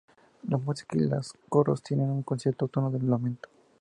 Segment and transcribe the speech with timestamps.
[0.49, 3.49] La música y los coros tienen un cierto tono de lamento.